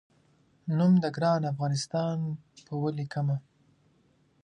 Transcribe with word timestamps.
نوم 0.77 0.93
د 1.03 1.05
ګران 1.15 1.41
افغانستان 1.53 2.17
په 2.65 2.73
ولیکمه 2.83 3.37